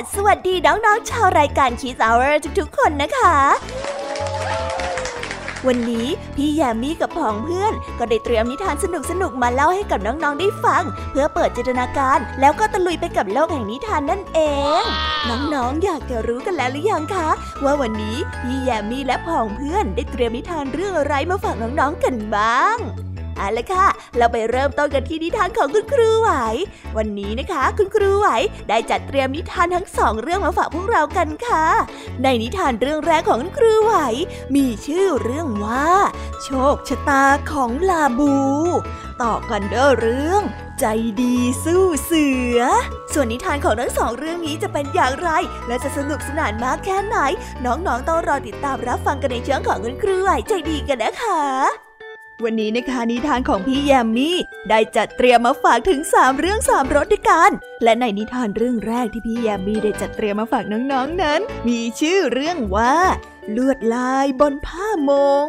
[0.00, 3.36] สวีดัสวัสดีน้องๆชาวรายการ Kiss Hour ทุกๆคนนะคะ
[5.66, 14.40] วันนี้พี่แยมมี่กับผองเพื่อน ก็ได้เตรียมนิทานสนุกๆมาเล่าให้กับน้องๆได้ฟัง เพื่อเปิดจินตนาการ แล้วก็ตะลุยไปกับโลกแห่งนิทานนั่นเอ
[14.80, 14.82] ง
[15.28, 17.28] น้องๆอยากจะรู้กันแล้วหรือยังคะ
[17.64, 22.78] ว่าวันนี้พี่แยมมี่และผองเพื่อนได้เตรียมนิทานเรื่องอะไรมาฝากน้องๆกันบ้าง
[23.40, 23.86] เอาละค่ะ
[24.16, 26.30] เราไปเริ่มต้นกันที่นิทานของคุณครูไหว
[26.96, 28.28] วันนี้นะคะ คุณครูไหว
[28.68, 31.64] ได้จัดเตรียมนิทานทั้งสองเรื่องมาฝากพวกเรากันค่ะ
[32.22, 33.94] ในนิทานเรื่องแรกของคุณครูไหว
[34.54, 35.90] มีชื่อเรื่องว่า
[36.42, 38.34] โชคชะตาของลาบู
[39.22, 40.42] ต่อกันด้วยเรื่อง
[40.80, 40.84] ใจ
[41.22, 42.60] ดีสู้เสือ
[43.12, 45.30] ส่วนนิทานของทั้งสองเรื่องนี้จะเป็นอย่างไร
[45.66, 47.16] และจะสนุกสนานมากแค่ไหน
[47.64, 51.89] น้องๆต้องรอติดตามรับฟังกันในเชิงของคุณครูไหวใจดีกันนะคะ
[52.44, 54.36] วันนี้นะคะนิทานของพี่แยมมี่
[54.68, 57.50] ได้จัดเตรียมมาฝากถึง 3 เรื่อง 3รสด้วยกัน
[57.82, 62.94] และในนิทานเรื่องแรกที่พี่แยมมี่ได้จัดเตรียมมาฝากน้องๆนนั้น มีชื่อเรื่องว่า
[63.56, 65.10] ลวดลายบนผ้าม
[65.44, 65.46] ง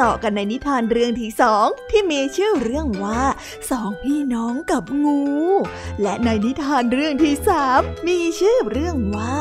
[0.00, 3.22] ต่อกันในนิทานเรื่องที่สองที่มีชื่อเรื่องว่า
[3.70, 5.22] สองพี่น้องกับงู
[6.02, 9.36] และในนิทานเรื่องที่สามมีชื่อเรื่องว่า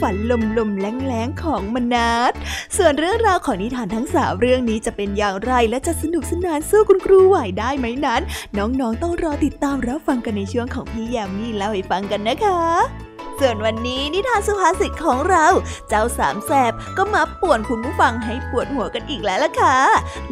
[0.00, 2.32] ฝันลมลมแรงแรงของมนัส
[2.76, 8.22] ส่วนเรื่องราวของนิทานทั้งสามเรื่องนี้จะเป็นอย่างไรและจะสนุกสนานสู้คุณครูไหวได้ไหมนั้น
[8.56, 15.46] น้องๆต้องรอติดตามรับฟังกันในช่วงของพี่แยมมี่เล่าให้ฟังกันนะคะ ส่วนวันนี้นิทานสุภาษิตของเรา
[15.88, 19.78] เจ้าสามแสบก็มาป่วนคุณผู้ฟังให้ปวดหัวกันอีกแล้วล่ะค่ะ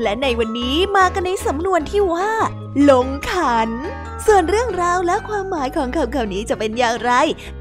[0.03, 2.31] และในวันนี้มากันในสำนวนที่ว่า
[2.91, 3.71] ลงขัน
[4.27, 7.13] ส่วนเรื่องราวและความหมายของคำคำนี้จะเป็นอย่างไร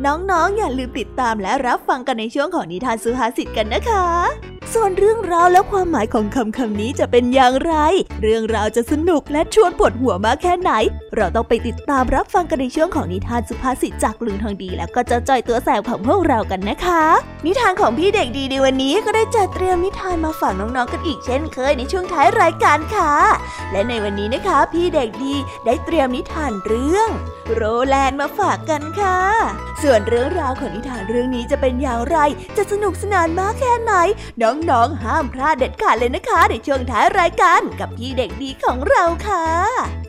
[0.05, 4.05] น้องๆอย่าลืมติดตามและรับฟังกันในช่วงของนิทานสุภาษิตกันนะคะ
[4.73, 7.73] ส่วนเรื่องราวและความหมายของคำคำนี้จะเป็นอย่างไร
[8.21, 10.71] เรื่องราวจะสนุกและชวนปวดหัวมากแค่ไหน
[11.15, 17.03] เราต้องไปติดตามรับฟังกันในช่วงของนิทานสุภาษิตจากลุงทองดีแล้วก็จ้าจอยตัวแสบของพวกเรากันนะคะ
[17.45, 23.13] นิทานของพี่เด็กดีในวันนี้ก็ได้จัดเตรียมนิทานมาฝากน้องๆกันอีกเช่นเคยในช่วงท้ายรายการค่ะ
[23.71, 25.35] และในวันนี้นะคะ พี่เด็กดี
[25.65, 27.09] ได้เตรียมนิทานเรื่อง
[27.53, 29.19] โรแลนด์มาฝากกันค่ะ
[29.83, 32.17] ส่วนเรื่องราวของนิทานเรื่องนี้จะเป็นอย่างไร
[32.57, 33.93] จะสนุกสนานมากแค่ไหน
[34.43, 40.08] น้องๆห้ามพลาดเด็ดขาดเลยนะคะในช่วงท้ายรายการกับพี่เด็กดีของเราค่ะ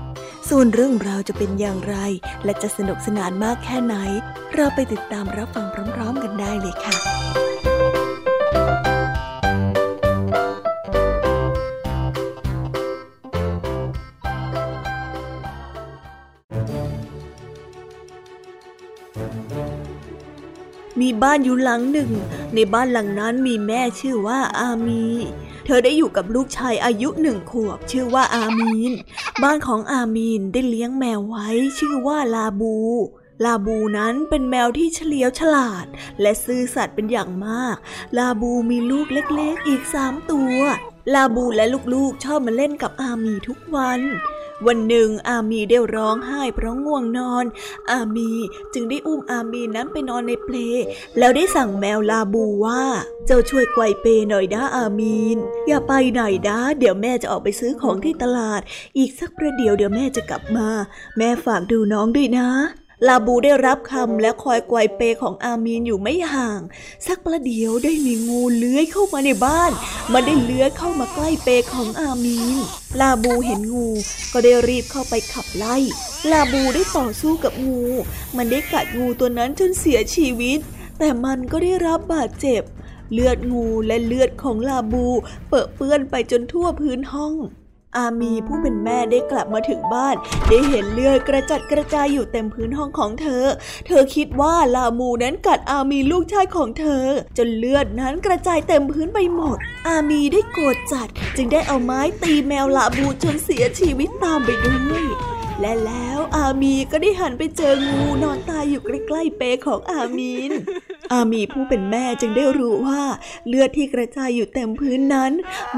[0.55, 1.95] ส่วนเรื่องราวจะเป็นอย่างไร
[2.45, 3.95] และจะสนุกสนานมากแค่ไหน
[4.53, 5.65] เราไปติดตามรับฟัง
[5.95, 6.95] พร้อมๆกันได้เลยค่ะ
[21.01, 22.11] มีบ้านอยู่หลังหนึ่ง
[22.55, 25.05] ในบ้านหลังนั้นมีแม่ชื่อว่าอามี
[25.65, 28.91] เธอได้อยู่กับลูกชายอายุหนึ่งขวบชื่อว่าอามีน
[29.43, 31.47] บ้านของอามีนได้เลี้ยงแมวไว้
[31.77, 32.77] ชื่อว่าลาบู
[33.45, 35.85] ลาบูนั้นเป็นแมวที่เฉลียวฉลาด
[36.21, 37.77] และซื่อสัตย์เป็นอย่างมาก
[38.17, 40.57] ลาบูมีลูกเล็กๆอีกสามตัว
[41.13, 44.01] ลาบูและลูกๆชอบมาเล่นกับอามีทุกวัน
[44.67, 47.45] วันหนึ่งอามีได้ร้องไห้เพราะง่วงนอน
[47.91, 48.31] อามี
[48.73, 50.55] จึงได้อุ้มอามีนั้นไปนอนในเปล
[51.17, 52.83] แล้วได้สั่งแมวลาบูว่า
[53.25, 55.37] เจ้าช่วยไกวเปหน่อยนะอามีน
[55.67, 58.61] อย่าไปไหนนะเดี๋ยวแม่จะออกไปซื้อของที่ตลาด
[58.97, 60.69] อีกสักประเดี๋ยวเดี๋ยวแม่จะกลับมา
[61.17, 62.47] แม่ฝากดูน้องด้วยนะ
[63.07, 66.61] ลาบูได้รับคำและคอยไกวเปของอามีนอยู่ไม่ห่าง
[67.07, 69.71] สักประเดี๋ยวได้มีงูเลื้อยเข้ามาในบ้าน
[70.13, 72.57] มันได้เลื้อยเข้ามาใกล้เปของอามีน
[73.01, 73.89] ลาบูเห็นงู
[74.33, 75.75] ก็ได้รีบเข้าไปขับไล่
[76.31, 77.83] ลาบูได้ต่อสู้กับงู
[78.35, 80.59] มันได้กัดงูตัวนั้นจนเสียชีวิต
[80.99, 82.61] แต่มันก็ได้รับบาดเจ็บ
[83.11, 85.05] เลือดงูและเลือดของลาบู
[85.47, 87.35] เปื้อเปื้อนไปจนทั่วพื้นห้อง
[87.97, 90.15] อามีผู้เป็นแม่ได้กลับมาถึงบ้าน
[90.49, 93.45] ได้เห็นเลือดกระจัดกระจายอยู่เต็มพื้นห้องของเธอ
[93.87, 97.05] เธอคิดว่าลามูนั้นกัดอามีลูกชายของเธอ
[97.37, 99.57] จนเลือดนั้นกระจายเต็มพื้นไปหมด
[99.87, 105.05] อามีได้โกรธจัด จึงได้เอาไม้ตีแมวลาบูจนเสียชีวิตตามไปด้วย
[105.61, 110.51] และแล้วอามีก็ได้หันไปเจองูนอนตายอยู่ใกล้ๆเปของอามีน
[111.11, 113.03] อามีผู้เป็นแม่จึงได้รู้ว่า
[113.47, 115.31] เลือดที่กระจายอยู่เต็มพื้นนั้น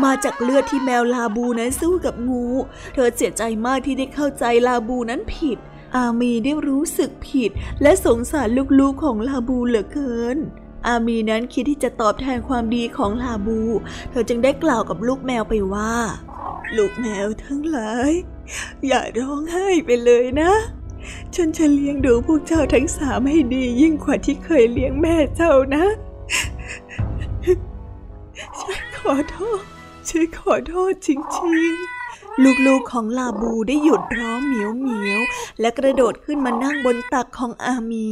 [0.04, 2.46] มาจากเลือดที่แมวลาบูนั้นสู้กับงู
[2.94, 5.58] เธอเสียใจมากที่ได้เข้าใจลาบูนั้นผิด
[5.96, 8.48] อามีได้รู้สึกผิด และสงสาร
[8.80, 10.38] ลูกๆของลาบูเหลือเกิน
[10.88, 13.60] อามีนั้นคิดที่จะตอบแทนความดีของลาบู
[14.10, 15.94] เธอจึงได้กล่าวกับลูกแมวไปว่า
[16.78, 18.12] ลูกแมวทั้งหลาย
[18.88, 20.54] อย่าร้องไห้ไปเลยนะ
[21.36, 25.86] ฉันจะเลี้ยงดูพวกเจ้าทั้งสามให้ดียิ่งกว่าที่เคยเลี้ยงแม่เจ้านะ
[28.62, 29.62] ฉันขอโทษ
[30.10, 31.16] ฉันขอโทษจริ
[31.70, 35.20] งๆลูกๆของลาบูได้หยุดร้องเหมียวเหมียว
[35.60, 38.12] และกระโดดขึ้นมานั่งบนตักของอามี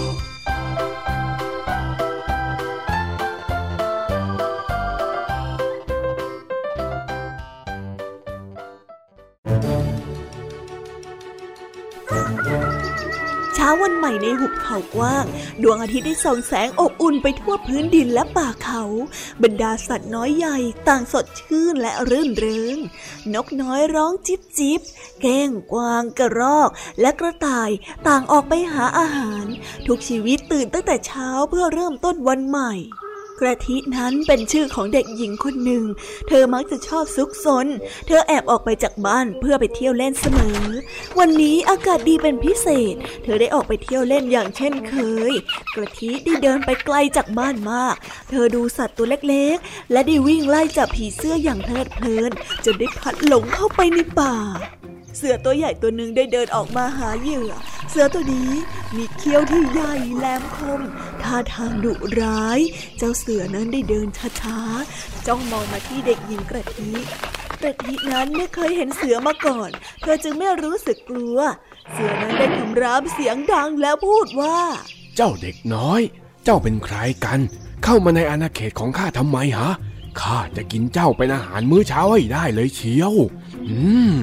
[13.81, 15.25] วันใหม่ในหุบเขากว้าง
[15.63, 18.83] ดวงอาทิตย์ได้ส่องแสงอบอุ่นไปทั่วพื้นดินและป่าเขา
[19.43, 22.77] บรรดาสัตว์น้อยใหญ่ต่างสดชื่นและรื่นเริง
[23.33, 24.81] นกน้อยร้องจิบจิบ
[25.21, 26.69] แก้งกวางกระรอก
[27.01, 27.69] และกระต่าย
[28.07, 29.45] ต่างออกไปหาอาหาร
[29.87, 32.73] ทุกชีวิตตื่นตั้งแต่เช้าเพื่อเริ่มต้นวันใหม่
[33.41, 35.83] กระทินั้นเป็นชื่อของเด็กหญิงคนหนึ่ง
[36.27, 37.67] เธอมักจะชอบซุกซน
[38.07, 40.63] เธอแอบออกไปจากบ้านเพื่อไปเที่ยวเล่นเสมอ
[41.19, 44.95] วันนี้อากาศดีเป็นพิเศษ เธอได้ออกไปเที่ยวเล่นอย่างเช่นเค
[45.29, 45.31] ย
[45.75, 47.95] กระทิได้เดินไปไกลจากบ้านมาก
[48.29, 52.31] เธอดูสัตว์ตัวเล็กๆ และได้วิ่งไล่จับผีเสื้ออย่างเพลิดเพลิน
[52.65, 54.35] จนได้พัดหลงเข้าไปในป่า
[55.17, 57.51] เสือตัวใหญ่ตัวหนึ่งได้เดินออกมาหาเหยื่อ
[57.89, 58.51] เสือตัวนี้
[58.95, 60.81] มีเขี้ยวที่ใหญ่แหลมคม
[61.23, 62.59] ท่าทางดุร้าย
[62.97, 64.07] เจ้าเสือนั้นได้เดิน
[64.41, 66.91] ช้าๆ จ้องมองมาที่เด็กหญิงกระทิ
[67.61, 69.69] กระทินั้นไม่เคยเห็นเสือมาก่อน
[70.01, 71.37] เธอจึงไม่รู้สึกกลัว
[71.91, 74.57] เสือนั้นได้คำรามเสียงดังแล้วพูดว่า
[75.15, 76.01] เจ้าเด็กน้อย
[76.43, 77.39] เจ้าเป็นใครกัน
[77.83, 79.71] เข้ามาในอาณาเขตของข้าทำไมฮะ
[80.19, 83.13] ข้าจะกินเจ้าเป็นอาหารมื้อเช้าให้ได้เลยเชียว
[83.69, 83.77] อื
[84.11, 84.13] ม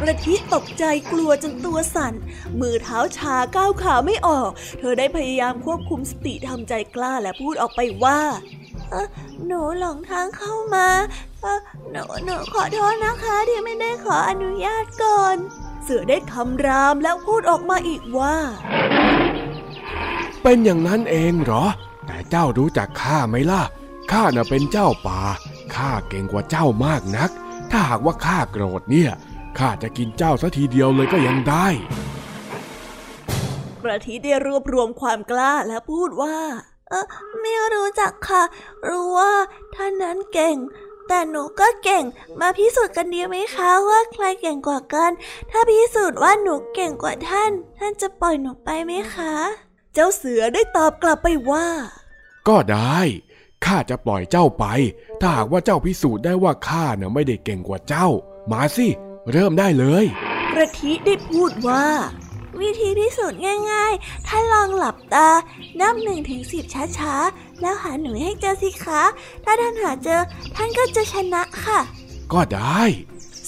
[0.00, 2.14] กระทิตกใจกลัวจนตัวสั่น
[2.60, 8.20] มือเท้าชาก้าวขาไม่ออก เธอได้พยายามควบคุมสติทำใจกล้าและพูดออกไปว่า
[9.46, 10.88] หนูหลงทางเข้ามา
[11.92, 15.36] หนูหนูขอโทษนะคะที่ไม่ได้ขออนุญาตก่อน
[15.82, 18.36] เสือได้คำรามแล้วพูดออกมาอีกว่า
[20.42, 21.64] เป็นอย่างนั้นเองเหรอ
[22.06, 23.62] แต่เจ้ารู้จักข้าไหมล่ะ
[24.10, 25.20] ข้าน่ะเป็นเจ้าป่า
[25.74, 27.30] ข้าเก่งกว่าเจ้ามากนัก
[27.70, 29.10] ถ้าหากว่าข้าโกรธเนี่ย
[29.58, 31.66] ข้าจะกินเจ้าสัทีเดียวเลยก็ยังได้
[33.82, 36.38] กระทิได้รวบรวมความกล้าและพูดว่า
[36.88, 37.06] เออ
[37.40, 38.42] ไม่รู้จักค่ะ
[38.88, 39.32] รู้ว่า
[39.74, 40.56] ท่านนั้นเก่ง
[41.08, 42.04] แต่หนูก็เก่ง
[42.40, 45.10] มาพิสูจน์กันดีไหมคะว่าใครเก่งกว่ากัน
[45.50, 49.34] ถ้าพิสูจน์ว่าหนูเก่งกว่าท่าน ท่านจะปล่อยหนูไปไหมคะ
[49.94, 51.66] เจ้าเสือได้ตอบกลับไปว่า
[52.48, 53.00] ก็ได้
[53.66, 54.64] ข้าจะปล่อยเจ้าไป
[55.20, 58.08] ถ้าหากว่าเจ้าพิสูจน์ได้ว่าข้าน่ะไม่ได้เก่งกว่าเจ้า
[58.52, 58.88] มาสิ
[59.32, 60.04] เริ่มได้เลย
[60.52, 61.84] กระทิได้พูดว่า
[62.60, 63.40] วิธีพิสูจน์
[63.70, 65.28] ง่ายๆท่านลองหลับตา
[65.80, 66.64] นับหนึ่งถึงสิบ
[66.98, 69.02] ช้าๆ แล้วหาหนูให้เจอสิคะ
[69.44, 70.20] ถ้าท่านหาเจอ
[70.56, 71.78] ท่านก็จะชนะค่ะ
[72.32, 72.82] ก็ได้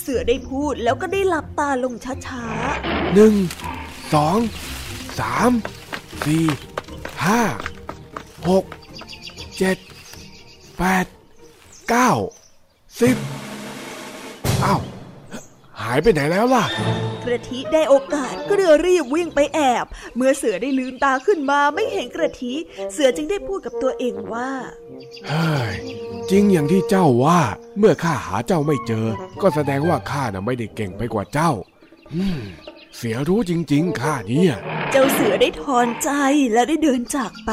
[0.01, 1.95] เสือได้พูดแล้วก็ได้หลับตาลง
[2.27, 3.35] ช้าๆหนึ่ง
[4.15, 4.39] สอง
[5.21, 5.51] สาม
[6.25, 6.47] สี่
[7.25, 7.41] ห้า
[8.49, 8.65] หก
[9.59, 9.77] เจ็ด
[10.79, 11.07] แปด
[11.89, 12.13] เก้า
[13.01, 13.17] สิบ
[14.65, 14.81] อ้าว
[15.83, 16.65] หายไปไหนแล้วล่ะ
[17.25, 22.55] กระทิได้โอกาสก็เลยรีบวิ่งไปแอบ เมื่อเสือได้ลืมตาขึ้นมาไม่เห็นกระทิ
[22.93, 24.51] เสือจึงได้พูดกับตัวเองว่า
[25.29, 25.75] เฮ้ย
[26.31, 27.41] จริงอย่างที่เจ้าว่า
[27.79, 29.07] เมื่อข้าหาเจ้าไม่เจอ
[29.43, 31.51] ก็แสดงว่าข้าน่ะไม่ได้เก่งไปกว่าเจ้า
[32.15, 32.41] อืม
[32.97, 34.53] เสียรู้จริง ๆ ข้าเนี่ย
[34.91, 36.11] เจ้าเสือได้ถอนใจ
[36.53, 37.53] และได้เดินจากไป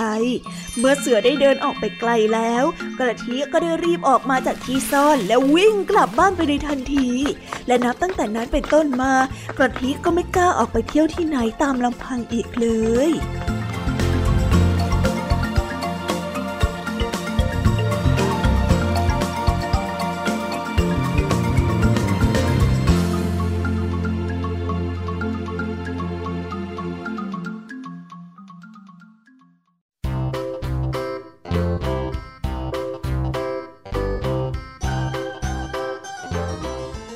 [0.77, 2.63] เมื่อเสือได้เดินออกไปไกลแล้ว
[2.99, 7.09] กระทิก็ได้รีบออกมาจากที่ซ่อนและววิ่งกลับบ้านไปในทันที
[7.67, 9.13] และนับตั้งแต่นั้นเป็นต้นมา
[9.57, 12.67] กระทิก็ไม่กล้าออกไปเที่ยวที่ไหนตามลำพังอีกเล
[13.09, 13.11] ย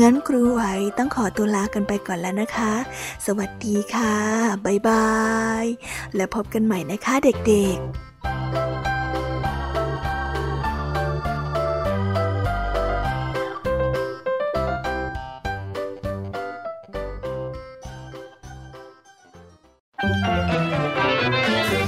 [0.00, 0.62] งั้นครูไหว
[0.98, 2.72] ต้องขอตัวลากันไปก่อนแล้วนะคะ
[3.26, 4.14] สวัสดีค่ะ
[4.64, 5.10] บ๊ายบา
[5.62, 5.64] ย
[6.16, 7.86] และพบกันใหม่นะคะเด็กๆ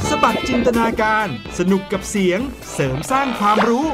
[0.09, 2.41] สบัดจินตนาการสนุกกับเสียง
[2.73, 3.87] เสริมสร้างความรู้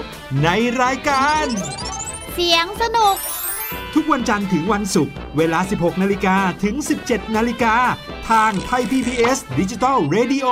[0.42, 0.48] ใน
[0.82, 1.46] รายการ
[2.34, 3.16] เสียงสนุก
[3.94, 6.74] ทุกวันจันทร์ถึงวันศุกร์เวลา 16 นาฬิกาถึง
[7.06, 7.74] 17 นาฬิกา
[8.30, 10.46] ทางไทย PPS ดิจิตอล Radio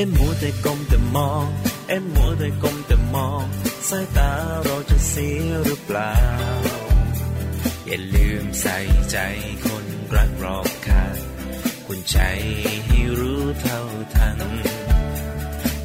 [0.00, 1.46] อ็มมัวแต่ก้มแต่มอง
[1.88, 3.44] เอ็มมัวแต่ก้มแต่มอง
[3.88, 4.30] สายตา
[4.64, 6.14] เราจะเสียหรือเปล่า
[7.86, 8.76] อย่าลืมใส่
[9.10, 9.16] ใจ
[9.64, 11.04] คนรักรอบค่า
[11.86, 12.18] คุณใจ
[12.86, 13.80] ให้รู้เท่า
[14.14, 14.38] ทัน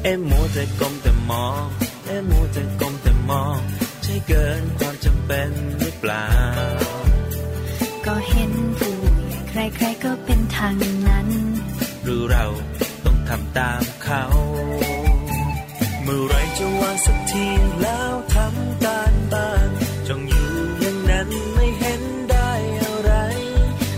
[0.02, 1.64] เอ็มมัวแต่ก้มแต่มอง
[2.06, 3.58] เอ็มมัวแต่ก้มแต่มอง
[4.02, 6.26] ใช่เกินความจำเป็นหรือเปล่า
[8.06, 8.96] ก็เห็นผู้
[9.48, 10.74] ใครๆก็เป็นทาง
[11.08, 11.28] นั้น
[12.04, 12.46] หรือเรา
[13.28, 14.22] ทำตามเขา
[16.02, 17.46] เมื่อไรจะวางสักที
[17.82, 19.68] แล้วทำการบ้าน
[20.08, 20.50] จงอยู่
[20.80, 22.50] อย่างนั้นไม่เห็นได้
[22.82, 23.12] อะไร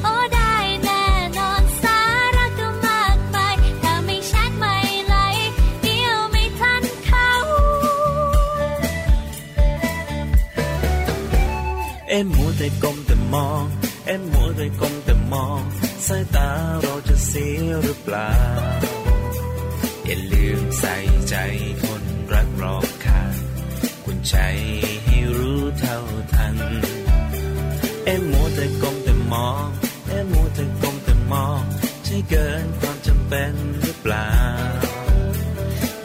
[0.03, 0.55] โอ้ได้
[0.85, 1.05] แน่
[1.39, 2.01] นอนสา
[2.37, 5.17] ระก็มากมายถ้าไม่ชัดไม่ไหล
[5.83, 7.31] เดียวไม่ทันเขา
[12.09, 13.65] เอ็มมัวแต่ก้มแต่มอง
[14.07, 15.63] เอ็มมัวแต่ก้มแต่มอง
[16.07, 16.51] สสายตา
[16.83, 18.31] เราจะเสียหรือเปล่า
[20.09, 20.97] อย่าลืมใส่
[21.29, 21.37] ใจ
[21.83, 23.35] คนรักรอบค่าง
[24.05, 24.37] คุณใจ
[25.05, 25.99] ให้รู้เท่า
[26.35, 26.57] ทัน
[28.05, 29.67] เอ็มมัวแต่ก้มแต่มอง
[30.09, 31.63] เอ็มมัวแต่ก้มแต่มอง
[32.05, 34.31] ใช่เกินความจำเป็นหรือเปล่า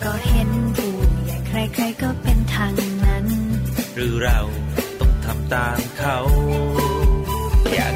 [0.03, 0.93] ก็เห็นผู้
[1.25, 2.73] ใหญ่ใครๆก็เป็นทาง
[3.05, 3.25] นั้น
[3.95, 4.39] หรือเรา
[4.99, 6.17] ต้องทำตามเขา
[7.73, 7.95] อยาก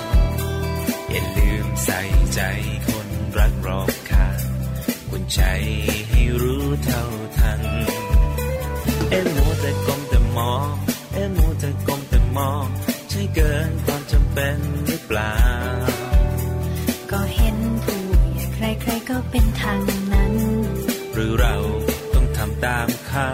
[1.13, 1.99] อย่าลืมใส่
[2.33, 2.41] ใจ
[2.87, 4.41] คนรักรอบค่าง
[5.09, 5.41] คุณใจ
[6.09, 7.03] ให้รู้เท่า
[7.37, 7.61] ทัน
[9.09, 10.73] เอ็มมัวแต่ก้มแต่มอง
[11.13, 12.65] เอ็มมัวแต่ก้มแต่มอง
[13.09, 15.35] ใช่เกินความจำเป็นหรือเปล่า
[17.11, 18.01] ก็เห็นผู้
[18.33, 18.45] ใหญ่
[18.81, 19.81] ใครๆก็เป็นทาง
[20.13, 20.33] นั้น
[21.13, 21.55] หรือเรา
[22.13, 23.29] ต้องทำตามเขา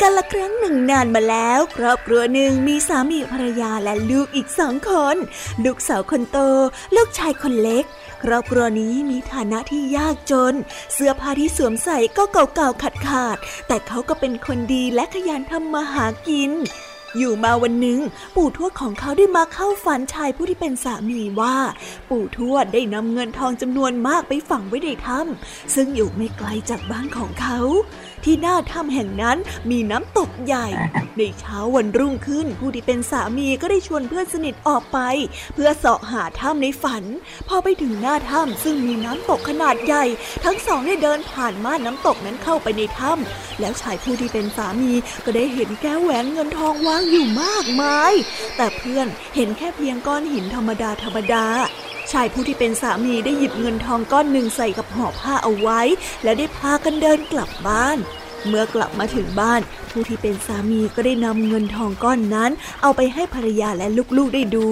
[0.00, 5.16] กันละครั้งหนึ่งนานมาแล้ว ครอบครัวหนึ่งมีสามีภรรยาและลูกอีกสองคน
[5.64, 6.38] ลูกสาวคนโต
[6.96, 7.84] ลูกชายคนเล็ก
[8.22, 10.54] ครอบครัวนี้มีฐานะที่ยากจน
[10.94, 16.52] เสื้อผ้าที่สวมใส่ก็เก่าๆขาดๆแต่เขาก็เป็นคนดีและขยันทำมาหากิน
[17.18, 18.00] อยู่มาวันหนึ่ง
[18.34, 21.56] ปู่ทวดของเขาได้มาเข้าฝันชายผู้ที่เป็นสามีว่า
[22.10, 27.58] ปู่ทวดได้นำเงินทองจำนวนมากไปฝังไว้ในถ้ำซึ่งอยู่ไม่ไกลจากบ้านของเขา
[28.24, 29.38] ที่หน้าถ้ำแห่งนั้น
[29.70, 30.66] มีน้ำตกใหญ่
[31.18, 34.98] ในเช้าวันรุ่งขึ้น ผู้ที่เป็นสามีก็ได้ชวนเพื่อนสนิทออกไป
[35.54, 37.04] เพื่อเสาะหาถ้ำในฝัน
[37.48, 40.04] พอไปถึงหน้าถ้ำซึ่งมีน้ำตกขนาดใหญ่
[40.44, 44.92] ทั้งสองได้เดินผ่านม่านน้ำตกนั้นเข้าไปในถ้ำแล้วชายผู้ที่เป็นสามี
[45.24, 48.12] ก็ได้เห็นแก้วแหวนเงินทองวางอยู่มากมาย
[48.56, 49.06] แต่เพื่อน
[49.36, 51.44] เห็นแค่เพียงก้อนหินธรรมดาธรรมดา
[52.12, 55.80] ชายผู้ที่เป็นสามีได้หยิบเงินทองก้อนหนึ่งใส่กับห่อผ้าเอาไว้
[56.22, 57.98] และได้พากันเดินกลับบ้าน
[58.46, 62.50] เมื่อกลับมาถึงบ้าน ผู้ที่เป็นสามีก็ได้นำเงินทองก้อนนั้น
[62.82, 64.68] เอาไปให้ภรรยาและลูกๆได้ดู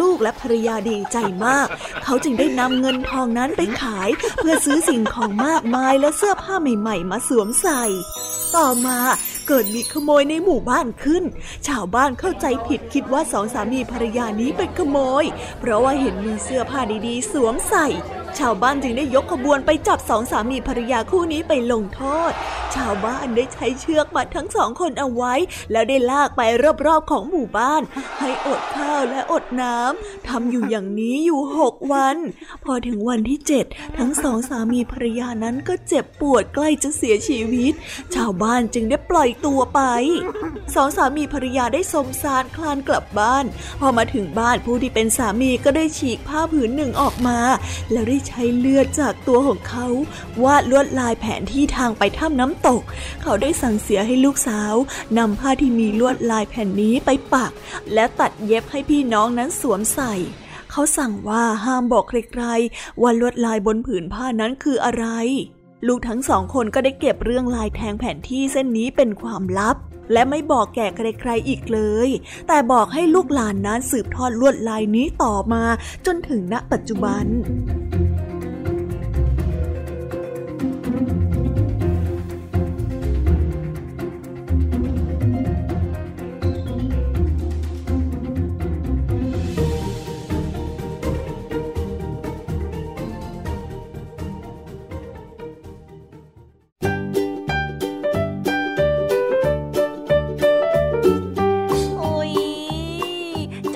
[0.00, 1.66] ลูกๆและภรรยาดีใจมาก
[2.04, 7.84] เขาจึงได้นำเงินทองนั้นไปขาย เพื่อซื้อสิ่งของมากมายและเสื้อผ้าใหม่ๆ มาสวมใส่
[8.56, 8.98] ต่อมา
[9.48, 11.24] เกิดมีขโมยในหมู่บ้านขึ้น
[11.66, 15.24] ชาวบ้านเข้าใจผิดคิดว่าสองสามีภรรยานี้เป็นขโมย
[15.60, 17.86] เพราะว่าเห็นมีเสื้อผ้าดีๆ สวมใส่
[18.38, 22.32] ชาวบ้านจึงได้ยกขบวนไปจับสองสามีภรรยาคู่นี้ไปลงโทษ
[22.74, 25.34] ชาวบ้านได้ใช้เชือกมัดทั้งสองคนเอาไว้
[25.72, 26.42] แล้วได้ลากไป
[26.86, 27.82] รอบๆของหมู่บ้าน
[28.18, 32.16] ให้อดข้าวและอดน้ำทำอยู่อย่างนี้อยู่หกวัน
[32.64, 33.64] พอถึงวันที่เจ็ด
[33.98, 37.72] ทั้งสองสามีภรรยานั้นก็เจ็บปวดใกล้จะเสียชีวิต
[38.14, 39.80] ชาวบ้านจึงได้ปล่อยตัวไป
[40.74, 43.44] สองสามีภรรยาได้สมสารคลานกลับบ้าน
[43.80, 47.38] พอมาถึงบ้านผู้ที่เป็นสามีก็ได้ฉีกผ้าผืนหนึ่งออกมา
[47.92, 49.86] แล้วได้ใช้เลือดจากตัวของเขา
[50.44, 52.82] วาดลวดลายแผนที่ทางไปถ้ำน้ำตก
[53.22, 54.74] เขาได้สั่งเสียให้ลูกสาว
[55.18, 57.52] นำผ้าที่มีลวดลายแผ่นนี้ไปปัก
[57.94, 60.14] และตัดเย็บให้พี่น้องนั้นสวมใส่
[60.70, 65.06] เขาสั่งว่าห้ามบอกใครๆว่าลวดลายบนผืนผ้านั้นคืออะไร
[65.86, 69.76] ลูกทั้งสองคนก็ได้เก็บเรื่องลายแทงแผนที่เส้นนี้เป็นความลับ
[70.12, 72.08] และไม่บอกแก่ใครๆอีกเลย
[72.48, 75.64] แต่บอกให้ลูกหลานนั้นสืบทอดลวดลายนี้ต่อมา
[76.06, 77.24] จนถึงณปัจจุบัน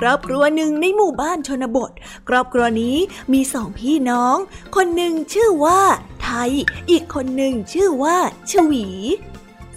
[0.00, 1.90] ครอบครัวหนึ่งในหมู่บ้านชนบท
[2.28, 2.96] ครอบครัวนี้
[3.32, 4.36] มีสองพี่น้อง
[4.76, 5.80] คนหนึ่งชื่อว่า
[6.22, 6.50] ไทย
[6.90, 8.16] อีกคนหนึ่งชื่อว่า
[8.50, 8.86] ชวี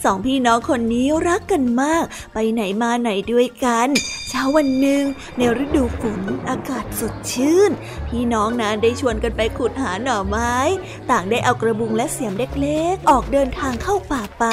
[0.03, 3.87] สองพี่น้องคนนี้รักกันมาก ไปไหนมาไหนด้วยกัน
[4.29, 5.03] เช้าวันหนึ่ง
[5.37, 7.71] ในฤดูฝนอากาศสดชื่น
[8.07, 10.55] พี่น้องนั้นได้ชวนกันไปขุดหาหน่อไม้
[11.11, 14.45] ต่างได้เอากระบุงและเสียมเล็กๆ ออกเดินทางเข้าป่าไป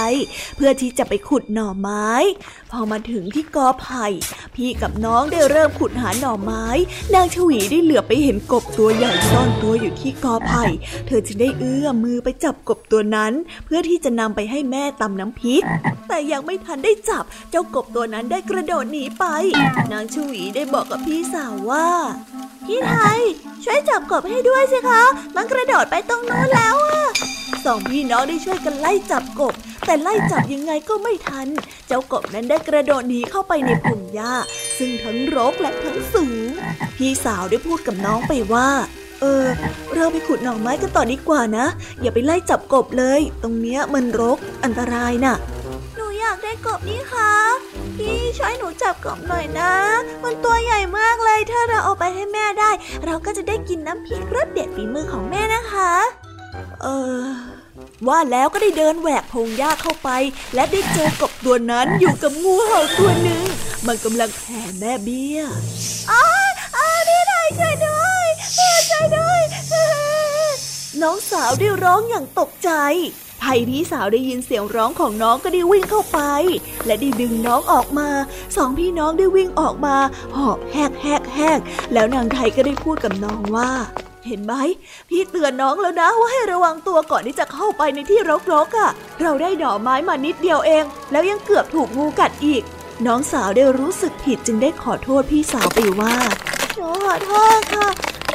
[0.56, 2.10] เพื่อที่จะไปขุดหน่อไม้
[2.74, 4.06] พอมาถึงที่กอไผ่
[4.54, 6.66] พี่กับน้องได้เริ่มขุดหาหน่อไม้
[7.14, 10.64] นางชวีได้เหลือไปเห็นกบตัวใหญ่ซ่อนตัวอยู่ที่กอไผ่
[11.06, 13.32] เธอจึงได้เอื้อมมือไปจับกบตัวนั้น
[13.64, 15.62] เพื่อที่จะนำไปให้แม่ตำน้ำพริก
[16.08, 19.24] แต่ยังไม่ทันได้จับ เจ้ากบตัวนั้นได้กระโดดหนีไป
[19.92, 21.88] นางชวีได้บอกกับพี่สาวว่า
[22.66, 23.20] พี่ไทย
[23.64, 25.02] ช่วยจับกบให้ด้วยสิคะ
[25.36, 27.04] มันกระโดดไปตรงนู้นแล้วอะ
[27.64, 29.54] สองพี่น้องได้ช่วยกันไล่จับกบ
[29.86, 31.48] แต่ไล่จับยังไงก็ไม่ทัน
[31.86, 34.32] เจ้ากบนั้นได้กระโดดหนีเข้าไปในพงหญ้า
[34.78, 36.50] ซึ่งทั้งรกและทั้งสูง
[36.96, 38.68] พี่สาวได้พูดกับน้องไปว่า
[39.20, 39.44] เออ
[39.94, 41.66] เราไปขุดหน่อไม้กันต่อดีกว่านะ
[42.00, 45.36] อย่าไปไล่จับกบเลย ตรงเนี้ยมันรกอันตรายน่ะ
[45.96, 47.32] หนูอยากได้กบนี่คะ
[47.98, 49.72] พี่ช่วยหนูจับกบหน่อยนะ
[50.22, 52.70] มันตัวใหญ่มากเลย ถ้าเราเอาไปให้แม่ได้
[53.04, 55.92] เราก็จะได้กินน้ำพริกรสเด็ดฝีมือของแม่นะคะ
[56.82, 56.86] เอ
[57.20, 57.24] อ
[58.08, 60.10] ว่าแล้วก็ได้เดินแหวกพงหญ้าเข้าไป
[60.54, 63.42] และได้เจอกบตัวนั้นอยู่กับงูเห่าตัวหนึ่ง
[63.86, 65.40] มันกำลังแผ่แม่เบี้ย
[66.10, 66.24] อ้า
[66.76, 68.26] อ้าพี่ไทยช่วยด้วย
[68.58, 69.40] พี่ช่วยด้วย
[71.02, 72.70] น้องสาวได้ร้องอย่างตกใจ
[73.40, 76.20] ไทยพี่สาวได้ยินเสียงร้องของน้องก็ได้วิ่งเข้าไป
[76.86, 78.08] และได้ดึงน้องออกมา
[78.56, 79.96] สองพี่น้องได้วิ่งออกมา
[80.36, 81.60] หอบแหกแหกแหก
[81.92, 83.70] แล้วนางไทยก็ได้พูดกับน้องว่า
[84.26, 84.54] เห็นไหม
[85.08, 88.20] พี่เตือนน้องแล้วนะว่าให้ระวังตัวก่อนที่จะเข้าไปในที่
[88.52, 92.62] รกๆอะ เราได้หน่อไม้มานิดเดียวเอง แล้วยังเกือบถูกงูกัดอีก
[93.06, 96.14] น้องสาวได้รู้สึกผิดจึงได้ขอโทษพี่สาวไปว่า
[96.76, 97.88] หนูขอโทษค่ะ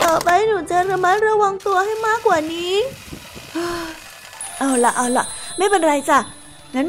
[0.04, 2.73] ต่อไปหนูจะระมัดระวังตัวให้มากกว่านี้
[4.60, 5.25] เอาละเอาละ
[5.58, 6.19] ไม่เป็นไรจ้ะ
[6.75, 6.88] งั้น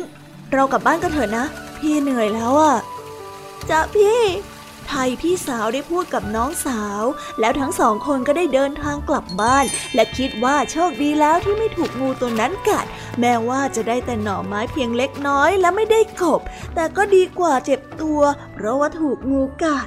[0.54, 1.44] เรากลับบ้านกันเถอะนะ
[1.78, 2.76] พี่เหนื่อยแล้วอะ
[3.70, 4.18] จ้ะพี่
[4.90, 7.02] ภัยพี่สาวได้พูดกับน้องสาว
[7.40, 12.86] แล้วทั้งสองคนก็ได้เดินทางกลับบ้าน และคิดว่าโชคดีแล้วที่ไม่ถูกงูตัวนั้นกัด
[13.20, 16.40] แม้ว่าจะได้แต่หน่อไม้เพียงเล็กน้อยและไม่ได้กบ
[16.74, 18.20] แต่ก็ดีกว่าเจ็บตัว
[18.54, 19.86] เพราะว่าถูกงูกัด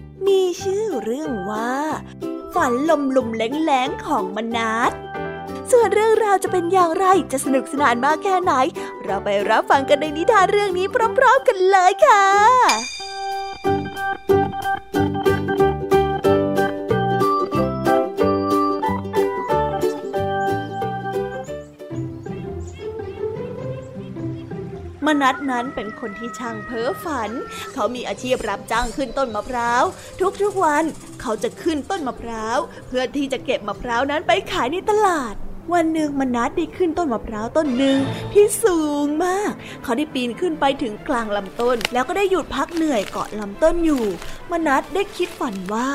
[0.27, 1.73] มีชื่อเรื่องว่า
[2.53, 4.91] ฝันลมลุมแหลงๆของมนัส
[5.71, 8.53] ส่วนเรื่องราวจะเป็นอย่างไรจะสนุกสนานมากแค่ไหน
[9.03, 12.25] เราไปรับฟังกันในนิทานเรื่องนี้พร้อม ๆ กันเลยค่ะ
[25.05, 27.31] มนัดนั้นเป็นคนที่ช่างเพ้อฝัน
[27.73, 29.83] เขามีอาชีพรับจ้างขึ้นต้นมะพร้าว
[30.41, 30.83] ทุกๆวัน
[31.21, 35.35] เขาจะขึ้นต้นมะพร้าว เพื่อที่จะเก็บมะพร้าวนั้นไปขายในตลาด
[35.73, 37.99] วันหนึ่งมนัดได้ขึ้นต้นมะพร้าวต้นหนึ่ง
[38.33, 39.51] ที่สูงมาก
[39.83, 44.03] เขาได้ปีนขึ้นไปถึงกลางลำต้น แล้วก็ได้หยุดพักเหนื่อยเกาะลำต้นอยู่
[44.51, 45.89] มนัดได้คิดฝันว่า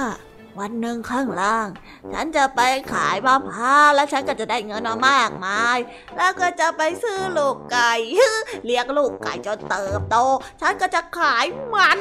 [0.59, 1.69] วันหนึ่งข้างล่าง
[2.13, 2.61] ฉันจะไป
[2.95, 5.79] ขายมะพร้าวแล้วฉันก็จะได้เงินมามากมาย
[6.17, 7.93] แล้วก็จะไปซื้อลูกไก่
[8.65, 10.17] เลี้ยงลูกไก่จนเติบโต
[10.61, 12.01] ฉันก็จะขายมัน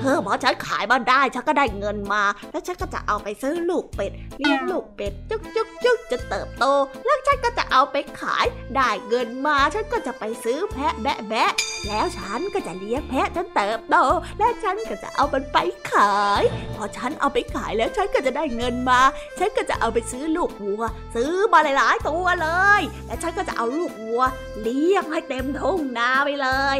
[0.00, 6.64] เออพอฉันขายมันได้ฉันก็ได้เงินมา แล้วฉันก็จะเอาไปซื้อลูกเป็ดเลี้ยงลูกเป็ดจุกจุกจุกจะเติบโต
[7.04, 11.52] แล้วฉันก็จะเอาไปขายได้เงินมา ฉันก็จะไปซื้อแพะแบะแบะ
[11.88, 13.96] แล้วฉันก็จะเลี้ยงแพะจนเติบโต
[14.38, 15.58] และฉันก็จะเอามันไป
[15.92, 16.42] ขาย
[16.76, 19.00] พอฉันเอาไปขายแล้วฉันก็จะได้เงินมา
[19.38, 20.82] ฉันก็จะเอาไปซื้อลูกวัว
[21.14, 22.48] ซื้อมาหลายๆตัวเล
[22.80, 24.22] ย และฉันก็จะเอาลูกวัว
[24.60, 26.78] เลี้ยงให้เต็มทุ่งนาไปเลย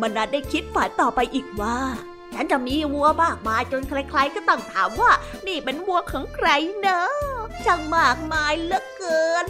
[0.00, 1.78] มันนัดได้คิดฝันต่อไปอีกว่า
[2.34, 5.12] ฉันจะมีวัวมากมายจนใครๆก็ต้องถามว่า
[5.46, 6.48] นี่เป็นวัวของใคร
[6.80, 7.10] เนอะ
[7.64, 9.46] ช่างมากมายเหลือเกิน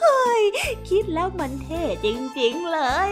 [0.00, 0.42] เฮ้ย
[0.88, 2.08] คิดแล้วมันเท่จ
[2.38, 3.10] ริงๆเลย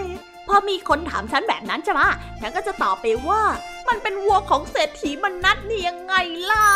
[0.49, 2.01] พอมีคนถามฉันแบบนั้นใช่ไหม
[2.41, 3.43] ฉันก็จะตอบไปว่า
[3.89, 6.15] มันเป็นวัวของเศรษฐีมันนัดนี่ยังไง
[6.51, 6.67] ล่ะ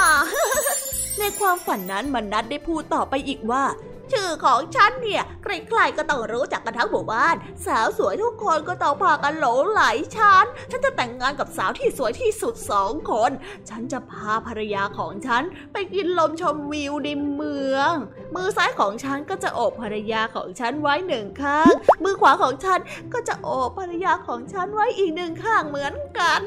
[1.19, 3.63] ในความฝันนั้นมันนัดได้พูดต่อไปอีกว่า
[4.12, 9.83] ชื่อของฉันเนี่ย ใครๆก็ต้องรู้จักกันทั้งหมู่บ้าน สาวสวยทุกคนก็ต้องพากันหลงไหล
[10.16, 13.31] ฉัน ฉันจะแต่งงานกับสาวที่สวยที่สุดสองคน
[13.68, 17.92] ฉันจะพาภรรยาของฉันไปกินลมชมวิวในเมือง
[18.35, 21.72] มือซ้ายของฉันก็จะโอบภรรยาของฉันไว้หนึ่งข้าง
[22.03, 22.81] มือขวาของฉัน
[23.12, 26.42] ก็จะโอบภรรยาของฉันไว้อีกหนึ่งข้างเหมือนกัน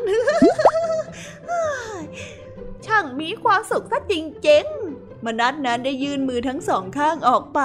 [2.86, 4.14] ช่างมีความสุขซะจ
[4.48, 7.62] ริงๆ มนัดนั้นได้ยื่นมือทั้งสองข้างออกไป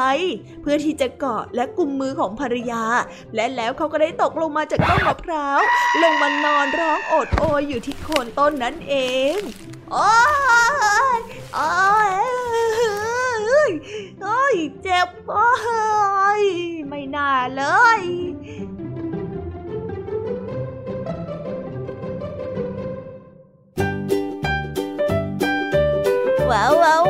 [0.62, 2.84] เพื่อที่จะเกาะและกุมมือของภรรยา
[3.34, 5.60] และแล้วเขาก็ได้ตกลงมาจากต้นมะพร้าว
[6.02, 8.94] ลงมานอนร้องโอดโอยอยู่ที่โคนต้นนั้นเอ
[9.34, 9.36] ง
[9.92, 10.10] โอ้
[11.18, 11.20] ย
[11.54, 11.70] โอ้
[12.10, 12.12] ย
[14.22, 15.50] โอ้ยเจ็บโอ้
[16.40, 16.42] ย
[16.88, 17.62] ไม่น่าเล
[17.98, 18.00] ย
[26.50, 27.09] ว้าวว้าว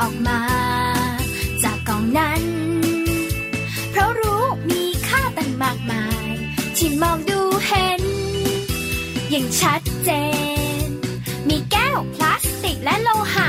[0.00, 0.40] ออกมา
[1.62, 2.42] จากกล่องนั้น
[3.90, 6.32] เพราะรู้มีค่าตั้งมากมาย
[6.76, 8.02] ที่มองดูเห็น
[9.30, 10.10] อย่างชัดเจ
[10.86, 10.88] น
[11.48, 13.48] มีแก้วพลาสติกและโลหะ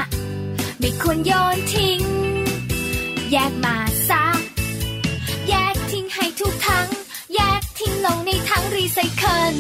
[0.80, 2.02] ไม่ควรโยนทิ้ง
[3.32, 3.78] แยกมา
[4.10, 4.26] ซะ
[5.50, 6.88] แยกทิ้งให้ทุกทั้ง
[7.36, 9.58] แยกทิ้งลงในถังรีไซเคิล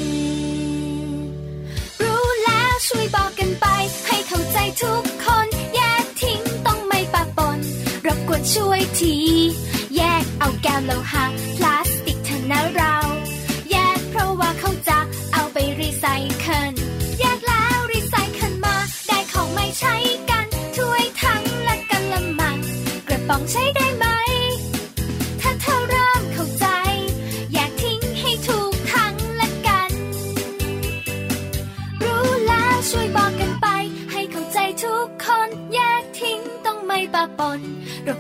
[8.51, 9.48] ร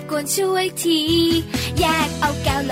[0.09, 1.01] กวนช่วยที
[1.79, 2.71] แยกเอาแก้วโล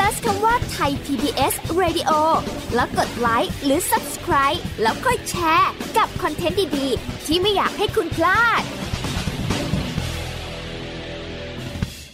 [0.00, 2.10] Search คำว่าไทย PBS Radio
[2.74, 8.62] แล้วกดไลค์หรือ Subscribe แล้วค่อยแชร์ กับคอนเทนต์ดี ๆ ที่ไม่อยากให้คุณพลาด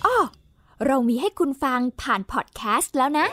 [0.05, 0.17] อ้อ
[0.87, 3.27] เรามีให้คุณฟังผ่านพอดแคสต์แล้วนะ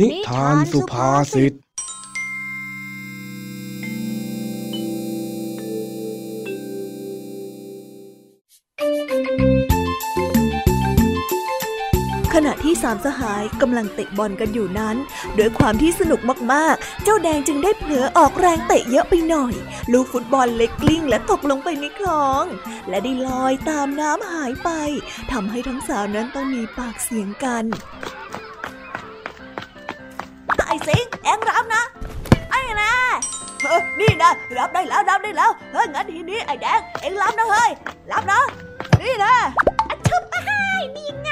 [0.00, 1.52] นิทานสุภาษิต
[12.46, 14.96] ณะที่สามสหายกำลังเตะบอลกันอยู่นั้น
[15.38, 16.20] ด้วยความที่สนุก
[16.52, 19.54] มากๆ เจ้าแดงจึงได้เผลอออกแรงเตะเยอะไปหน่อย
[19.92, 22.44] ลูกฟุตบอลเล็กกลิ้งและตกลงไปในคลอง
[22.88, 24.70] และได้ลอยตามน้ำหายไป
[25.32, 27.64] ทำให้ทั้งสามนั้นต้องมีปากเสียงกัน
[30.66, 31.84] ไอ้สิงเอ็งรับนะ
[32.50, 32.92] ไอ้นะ
[33.62, 37.70] เฮ้ยนี่นะรับได้แล้วรับได้แล้วเฮ้ยงั้นทีนี้ไอ้แดงเอ็งรับนะเฮ้ย
[38.12, 38.40] รับนะ
[39.02, 39.34] นี่นะ
[40.08, 40.62] ชุบมาให้
[40.96, 41.30] นี่ไง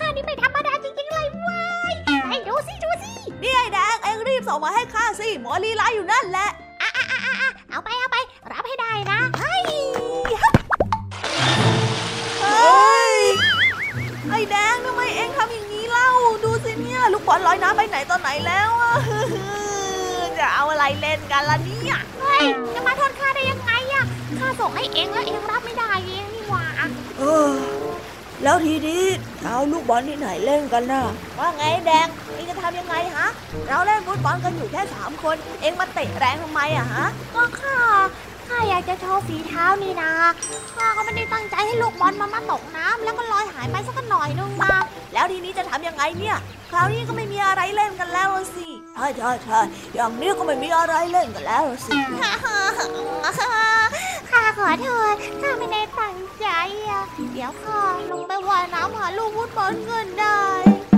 [0.00, 1.60] ของข้านี่ไม่ธรรมดาจริงๆเลยเว้
[1.92, 1.94] ย
[2.28, 6.48] ไอ้ดูสิดูสินี่ไอ้แดงเอ็งรีบส่งมาให้ข้าสิหมอลีลาอยู่นั่นแหละ
[7.70, 8.16] เอาไปเอาไป
[8.52, 9.62] รับให้ได้นะเฮ้ย
[12.40, 13.18] เฮ้ย
[14.30, 16.10] ไอ้แดงทำไมเอ็งทำอย่างนี้เล่า
[16.44, 18.94] ดูสิเนี่ยลูกบอลลอยน้ำไปไหนตอนไหนแล้วอะ
[20.38, 24.04] จะเอาอะไรเล่นกันล่ะเนี่ยเฮ้ยจะมาโทษข้าได้ยังไงอะ
[24.38, 26.64] ข้าส่งให้เองแล้วเองรับไม่ได้เองนี่หว่า
[27.18, 27.50] เออ
[28.42, 29.02] แล้วทีนี้
[29.42, 31.02] จะเอาลูกบอลที่ไหนเล่นกันน่ะ
[31.38, 33.28] ว่าไงแดงเอ็งจะทำยังไงฮะ
[33.68, 37.76] เราเล่นฟุตบอลกันอยู่แค่สามคน เอ็งมาเตะแรงทำไมอะฮะ ก็ข้า
[38.50, 40.12] ข้าอยากจะโชว์ฝีเท้านี่นะ
[40.76, 44.74] ข้าก็ไม่ได้ตั้งใจให้ลูกบอลมันมาตกน้ำแล้วก็ลอยหายไปสักหน่อยนึงมา
[45.12, 46.36] แล้วทีนี้จะทำยังไงเนี่ย
[46.70, 49.60] คราวนี้ก็ไม่มีอะไรเล่นกันแล้วอะสิใช่ใช่ใช่
[49.94, 51.98] อย่างนี้ก็ไม่มีอะไรเล่นกันแล้วอะสิ
[54.30, 56.46] ข้าขอโทษข้าไม่ได้ตั้งใจ
[56.90, 57.80] อะเดี๋ยวข้า
[58.10, 60.40] ลงไปว่ายน้ำหาลูกฟุตบอลเงินได้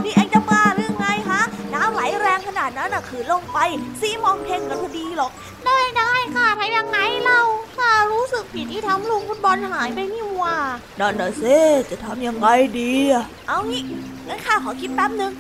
[0.05, 1.43] นี่เอ็งจะบ้าหรือไงฮะ
[1.75, 3.59] น้ำไหลแรงขนาดนั้นน่ะคือลงไป
[4.01, 5.33] ซีมองเท่งกันพอดีหรอก
[5.67, 7.41] ได้ได้ ค่ะทำยังไงเรา
[7.77, 10.57] ข้ารู้สึกผิดที่ทำลูกฟุตบอลหายไปนี่หว่า
[11.01, 11.57] นั่นน่ะสิ
[11.91, 12.47] จะทำยังไง
[12.79, 13.83] ดีอะเอางี้
[14.29, 15.33] งั้นข้าขอคิดแป๊บนึง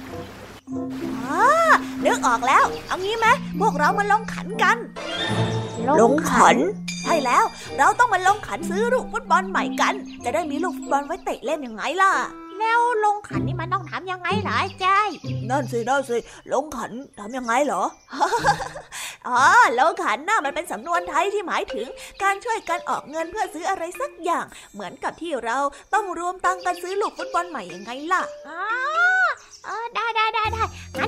[1.16, 1.42] อ๋อ
[2.04, 3.26] นึกออกแล้ว เอางี้ไหม
[3.60, 4.76] พวกเรามาลงขันกัน
[6.00, 6.56] ลงขัน
[7.02, 7.44] ใช่แล้ว
[7.78, 12.12] เราต้องมาลงขันซื้อลูกฟุตบอลใหม่กัน จะได้มีลูกฟุตบอลไว้เตะเล่นยังไงล่ะ
[12.58, 15.08] แล้วลงขันนี่มันต้องทำยังไงเหรอไอ้จ้าย
[15.50, 16.16] นั่นสินั่นสิ
[16.52, 17.82] ลงขันทำยังไงเหรอ
[19.28, 19.40] อ๋อ
[19.74, 21.86] โลขันน่ะมันเป็นสำนวนไทยที่หมายถึง
[22.22, 25.58] การช่วยกันออกเงินเพื่อซื้ออะไรสักอย่าง เหมือนกับที่เรา
[25.94, 28.91] ต้องรวมตังกันซื้อลูกฟุตบอลใหม่ยังไงล่ะอ๋อ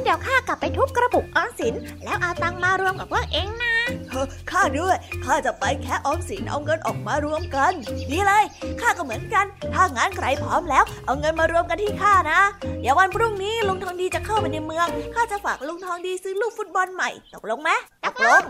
[0.04, 1.74] เดี๋ยวข้ากลับไปทุบกระปุกออมสิน
[2.04, 3.74] แล้วเอาตังมารวมกับพวกเองนะ
[4.10, 7.72] เฮ้อข้าด้วยข้าจะไปแค่ออมสินเอาเงินออกมารวมกัน
[8.10, 8.44] ดีเลย
[8.80, 12.40] ข้าก็เหมือนกัน ถ้างั้นใครพร้อมแล้ว เอาเงินมารวมกันที่ข้านะ
[12.80, 17.70] เดี๋ยววันพรุ่งนี้ลุงทองดีจะเข้าไปในเมืองข้าจะฝากลุงทองดีซื้อลูกฟุตบอลใหม่ตกลงไหม
[18.04, 18.42] ตกลง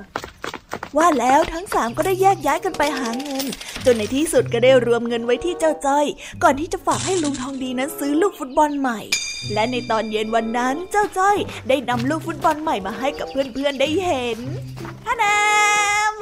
[0.96, 3.44] ว่าแล้วทั้งสามก็ได้แยกย้ายกันไปหาเงิน
[3.84, 6.06] จนในที่สุดก็ได้รวมเงินไว้ที่เจ้าจ้อย
[6.42, 9.00] ก่อนที่จะฝากให้ลุงทองดีนั้นซื้อลูกฟุตบอลใหม่
[9.52, 11.36] และในตอนเย็นวันนั้นเจ้าจ้อย
[11.68, 14.38] ได้นำลูกฟุตบอลใหม่มาให้กับเพื่อนๆได้เห็น
[15.06, 15.24] ฮะแน
[16.10, 16.12] ม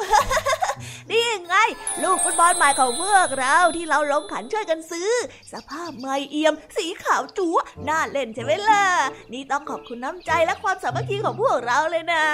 [1.10, 1.54] นี่ไง
[2.02, 5.10] ลูกฟุตบอลใหม่ของพวกเราที่เราลงขันช่วยกันซื้อ
[5.52, 8.84] สภาพใหม่เอี่ยม สีขาวจั๊วะน่าเล่นใช่ไหมล่ะ
[9.32, 12.24] นี่ต้องขอบคุณน้ำใจและความสามัคคีของพวกเราเลยนะ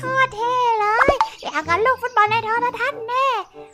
[0.00, 1.12] โคตรเท่เลย
[1.42, 3.26] อย่างกับลูกฟุตบอลในโทรทัศน์แน่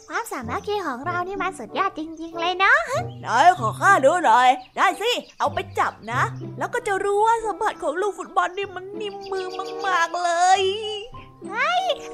[0.08, 2.78] ความสามัคคีของเรานี่มันสุดยอดจริง ๆ เลยเนาะ
[3.20, 3.26] ไหน
[3.60, 6.22] ขอข้าดูหน่อย ได้สิ เอาไปจับนะ
[6.58, 9.46] แล้วก็จะรู้ว่าสัมผัสของลูกฟุตบอลนี่มันนิ่มมือ
[9.86, 10.62] มากๆเลย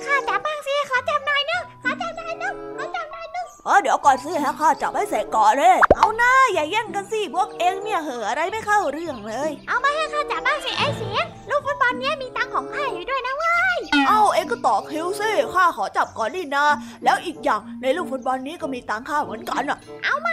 [0.04, 16.66] ข้าจับบ้างสิขอจับหน่อยนึงขอจับหน่อยนึงขอจับหน่อยนึงเออเดี๋ยวก่อนสิให้ข้าจับให้เสร็จก่อนเลยเอาหน้าอย่าแย่งกันสิพวกเองเนี่ยเหอะอะไรไม่เข้าเรื่องเลย เอามาให้ข้าจับบ้างสิไอ้เสียงลูกฟุตบอลเนี้ยมีตังค์ของข้าอยู่ด้วยนะเว้ยเอาเองก็ต่อคิวสิข้าขอจับก่อนนี่นะ
[17.04, 19.78] แล้วอีกอย่างในลูกฟุตบอลนี้ก็มีตังค่าเหมือนกันอะ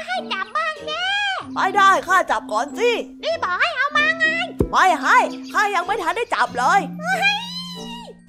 [0.08, 1.10] ให้จับบ้างเนี่ย
[1.54, 2.92] ไม่ได้ข้าจับก่อนสิ
[3.24, 4.26] นี่บอกให้เอามาไง
[4.72, 5.18] ไม่ให้
[5.54, 7.51] ข้ายังไม่ทันได้จับเลยเ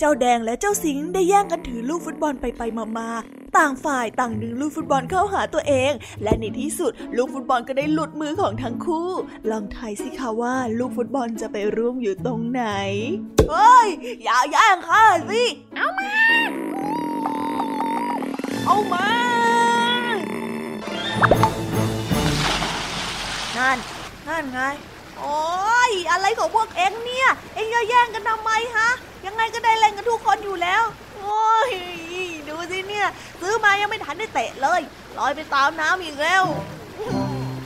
[0.03, 3.11] จ้าแดงและเจ้าสิงห์ได้แย่งกันถือลูกฟุตบอลไปไปมามา
[3.57, 5.93] ต่างฝ่ายต่างดึงลูกฟุตบอลเข้าหาตัวเอง
[6.23, 9.11] และในที่สุดลูกฟุตบอลก็ได้หลุดมือของทั้งคู่
[9.51, 12.65] ลองทายสิคะว่าลูกฟุตบอลจะไปร่วงอยู่ตรงไหน
[13.51, 13.89] เฮ้ย
[14.25, 15.43] อย่าแย่งข้าสิ
[15.77, 16.15] เอามา
[18.67, 19.09] เอามา
[23.59, 23.79] นั่น
[24.29, 24.61] นั่นไง
[25.19, 28.91] โอ้ยอะไรของพวกเอ็งเนี่ย เอ็งจะแย่งกันทำไมฮะ
[29.27, 30.83] ยังไงก็ได้เล่นกันทุกคนอยู่แล้ว
[31.19, 31.71] โอ้ย
[32.49, 33.07] ดูสิเนี่ย
[33.41, 34.81] ซื้อมายังไม่ทันได้เตะเลย
[35.19, 36.45] ลอยไปตามน้ำอีกแล้ว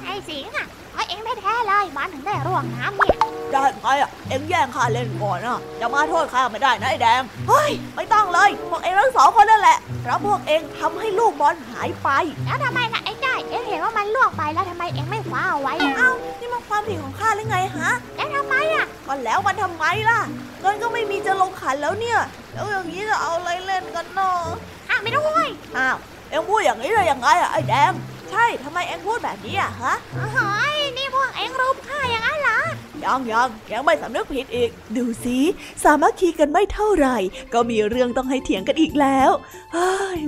[0.04, 3.16] ไอ้สิงห์อะเพราะเองแท้ๆเลยมันถึงได้ร่วงน้ำเนี่ย
[3.52, 12.09] ได้ไงอะ เอ็งแย่งข้าเล่นก่อนอะจะมาโทษข้าไม่ได้นะไอ้แดง เฮ้ย ไม่ต้องเลย พวกเอ็งทั้งสองคนนั่นแหละเพราะพวกเอ็งทำให้ลูกบอลหายไป
[12.44, 13.15] แล้วทำไมล่ะไอ้จ้อย
[13.51, 20.20] เองเห็นว่ามันล่วงไปแล้วทำไมเองไม่คว้าเอาไว้อะเอ้านี่มันความผิดของข้าหรือไงฮะแล้วทำไมอะก็แล้วมันทำไมล่ะ
[20.61, 22.18] เงินก็ไม่มีจะลงขันแล้วเนี่ย
[22.53, 24.42] แล้วอย่างนี้จะเอาอะไรเล่นกันเนาะ
[24.90, 25.97] อะไม่ต้องห่วยอ้าว
[26.30, 27.92] เอ็งพูดอย่างนี้ได้ยังไงอะไอ้แดง
[28.30, 29.94] ใช่ทำไมเอ็งพูดแบบนี้อะฮะ
[30.34, 32.61] เฮ้ยนี่พวกเองรุมข้าอย่างนั้นเหรอ
[33.05, 35.38] ยังยังยังไม่สำนึกผิดอีก ดูสิ
[35.82, 37.16] สามัคคีกันไม่เท่าไหร่
[37.55, 39.30] ก็มีเรื่องต้องให้เถียงกันอีกแล้ว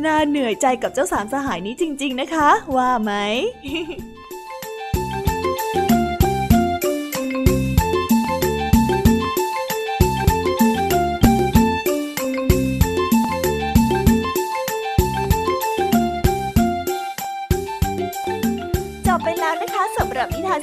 [0.05, 3.13] น่าเหนื่อยใจกับเจ้าสามสหายนี้จริง ๆ นะคะ ว่าไหม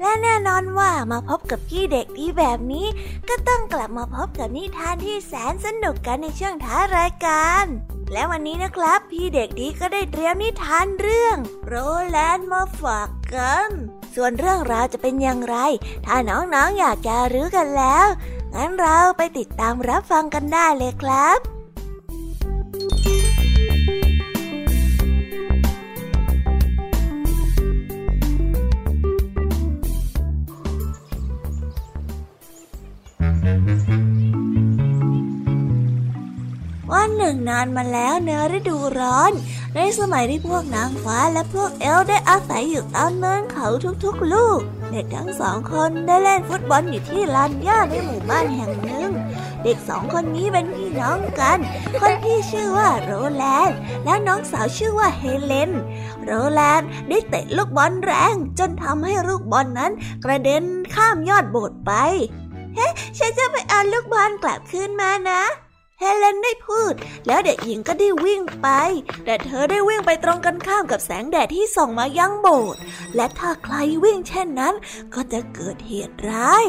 [0.00, 2.86] และแน่นอนว่ามาพบกับพี่เด็กดีแบบนี้
[3.28, 7.64] ก็ต้องกลับมาพบกับนิทานที่แสนสนุกกันในช่วงท้ารายการ
[8.12, 11.36] และวันนี้นะครับ พี่เด็กดีก็ได้เตรียมนิทานเรื่อง
[11.66, 11.74] โร
[12.08, 13.70] แลนด์มาฝากกัน
[14.14, 15.56] ส่วนเรื่องราวจะเป็นอย่างไร
[16.06, 18.06] ถ้าน้องๆออยากจะรู้กันแล้ว
[18.54, 21.53] งั้นเราไปติดตามรับฟังกันได้เลยครับ
[37.06, 39.32] วันหนึ่งนานมาแล้วในฤดูร้อน
[39.76, 43.68] ในสมัยที่พวกนางฟ้าและพวกเอลได้อาศัยอยู่ตามเนินเขา
[44.04, 49.10] ทุกๆลูก เด็กทั้งสองคนได้เล่นฟุตบอลอยู่ที่ลานหญ้าในหมู่บ้านแห่งหนึ่ง
[49.64, 51.58] เด็กสองคนนี้เป็นพี่น้องกัน
[52.00, 55.70] คนพี่ชื่อว่าโรแลนด์และน้องสาวชื่อว่าเฮเลน
[56.24, 59.92] โรแลนด์ได้เตะลูกบอลแรง จนทำให้ลูกบอลนั้น
[60.24, 61.92] กระเด็นข้ามยอดโบสถ์ไป
[62.74, 62.88] เฮ้
[63.18, 65.42] ฉันจะไปเอาลูกบอลกลับคืนมานะ
[66.00, 66.94] เฮเลนได้พูด
[67.26, 68.68] แล้วเด็กหญิงก็ได้วิ่งไป
[69.24, 72.80] แต่เธอได้วิ่งไปตรงกันข้ามกับแสงแดดที่ส่องมายังโบสถ์
[73.16, 73.74] และถ้าใคร
[74.04, 74.74] วิ่งเช่นนั้น
[75.14, 76.66] ก็จะเกิดเหตุร้าย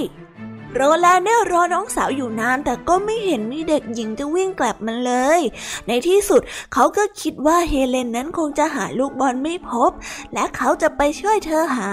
[0.74, 5.40] โรแลนได้รอน้องสาวอยู่นานแต่ก็ไม่เห็นมีเด็กหญิงจะวิ่งกลับมาเลย
[5.88, 6.42] ในที่สุด
[6.74, 9.92] เขาก็คิดว่าเฮเลนนั้นคงจะหาลูกบอลไม่พบ
[10.34, 11.92] และเขาจะไปช่วยเธอหา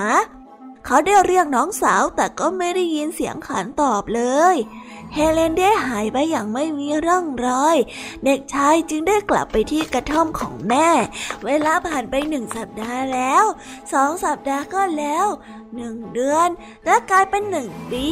[0.86, 4.22] เขาได้เรียกน้องสาวแต่ก็ไม่ได้ยินเสียงขานตอบเล
[4.54, 4.56] ย
[5.14, 7.76] เฮเลนได้หายไปอย่างไม่มีร่องรอย
[8.24, 10.88] เด็กชายจึงได้กลับไปที่กระท่อมของแม่
[11.44, 13.44] เวลาผ่านไปหนึ่งสัปดาห์แล้ว
[13.92, 15.26] สองสัปดาห์ก็แล้ว
[15.74, 16.48] หนึ่งเดือน
[16.84, 18.06] และกลายเป็นหนึ่งปี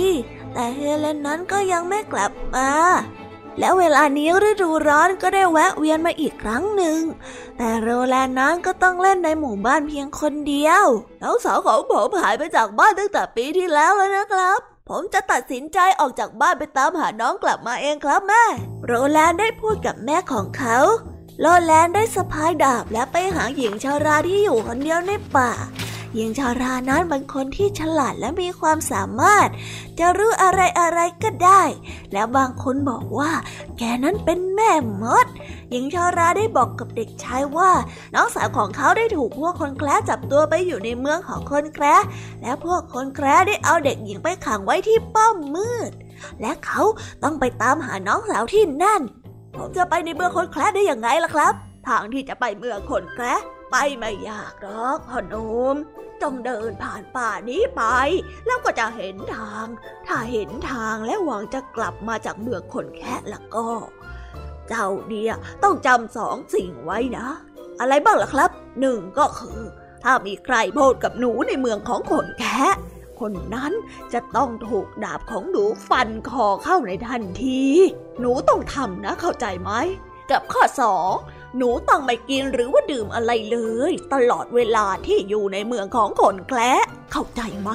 [0.53, 2.71] แต่เฮเลนนั้นก็ยังไม่กลับมา
[3.59, 7.01] แล้วเวลานี้ฤดูร้อนก็ได้แวะเวียนมาอีกครั้งหนึ่ง
[7.59, 10.85] แต่โรแลนนั้นก็ต้องเล่นในหมู่บ้านเพียงคนเดียว
[11.23, 18.45] น้องสาวของผมหายไปจากบ้านตั้งแต่ปีที่แล้วแล้วนะครับ ผมจะตัดสินใจออกจากบ้านไปตามหาน้องกลับมาเองครับแม่
[18.87, 20.77] โรแลนได้พูดกับแม่ของเขา
[21.41, 25.51] โรแลนได้สะพายดาบและไปหาหญิงชาราที่อยู่คนเดียวในป่า
[26.15, 29.49] หญิงชารานั้นเป็นคนที่ฉลาดและมีความสามารถ
[29.99, 31.63] จะรู้อะไรอะไรก็ได้
[32.13, 33.33] แล้วบางคนบอกว่า
[33.79, 34.71] แกนั้นเป็นแม่
[35.03, 35.27] มด
[35.71, 37.71] หญิงชาราได้บอกกับเด็กชายว่า
[38.15, 42.05] น้องสาวของเขาได้ถูกพวกคนแคระจับตัวไปอยู่ในเมืองของคนแคระ
[42.43, 45.93] และพวกคนแคระได้เอาเด็กหญิงไปขังไว้ที่ป้อมมืด
[46.41, 46.83] และเขา
[47.23, 49.03] ต้องไปตามหาน้องสาวที่นั่น
[49.57, 51.53] ผมจะไปในเมืองคนแคระได้อย่างไงล่ะครับ
[51.89, 55.77] ทางที่จะไปเมืองคนแคระ ไปไม่ยากหรอกพ่อหนุ่ม
[56.23, 57.83] จงเดินผ่านป่านี้ไป
[58.47, 59.67] แล้วก็จะเห็นทาง
[60.07, 63.69] ถ้าเห็นทางและหวังจะกลับมาจากเมืองคนแคระแล้วก็
[64.69, 67.27] เจ้าเนี่ยต้องจำสองสิ่งไว้นะ
[67.81, 68.51] อะไรบ้างล่ะครับ
[68.81, 69.61] หนึ่งก็คือ
[70.05, 72.75] ถ้ามีใครพูดกับหนูในเมืองของคนแคะ
[73.21, 73.73] คนนั้น
[74.13, 77.63] จะต้องถูกดาบของหนูฟันคอเข้าในทันที
[78.21, 79.71] หนูต้องทำนะเข้าใจไหม
[80.31, 81.13] กับข้อสอง
[81.57, 83.59] หนูต้องไม่กินหรือว่าดื่มอะไรเล
[83.91, 86.73] ย ตลอดเวลาที่อยู่ในเมืองของคนแคละ
[87.13, 87.71] เข้าใจไหม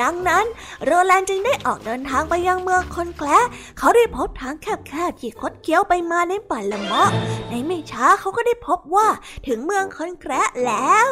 [0.00, 0.46] ดังนั้น
[0.84, 3.38] โรแลนด์จึงได้ออกเดินทางไปยังเมืองคนแคละ
[3.78, 7.10] เขาได้พบทางแคบๆที่คดเคี้ยวไปมาในป่าละเมาะ
[7.50, 9.08] ในไม่ช้าเขาก็ได้พบว่า
[9.46, 11.10] ถึงเมืองคนแคละแล้ว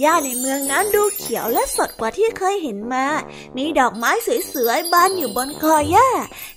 [0.00, 3.06] หญ้าในเมืองนั้นดูเขียวและสดกว่าที่เคยเห็นมา
[3.56, 4.10] มีดอกไม้
[4.52, 6.10] สวยๆบานอยู่บนคอหญ้า